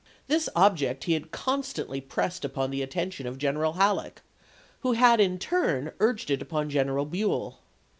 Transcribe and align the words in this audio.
This 0.27 0.49
ob 0.55 0.77
ject 0.77 1.03
he 1.03 1.13
had 1.13 1.29
constantly 1.29 2.01
pressed 2.01 2.43
upon 2.43 2.71
the 2.71 2.81
attention 2.81 3.27
of 3.27 3.37
General 3.37 3.73
Halleck, 3.73 4.23
who 4.79 4.93
had 4.93 5.19
in 5.21 5.37
turn 5.37 5.91
urged 5.99 6.31
it 6.31 6.41
upon 6.41 6.71
General 6.71 7.05
Buell. 7.05 7.59